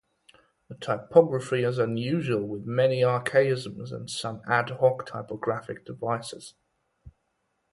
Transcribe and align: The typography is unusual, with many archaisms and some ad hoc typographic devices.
The 0.67 0.73
typography 0.73 1.61
is 1.63 1.77
unusual, 1.77 2.43
with 2.47 2.65
many 2.65 3.03
archaisms 3.03 3.91
and 3.91 4.09
some 4.09 4.41
ad 4.47 4.71
hoc 4.79 5.05
typographic 5.05 5.85
devices. 5.85 6.55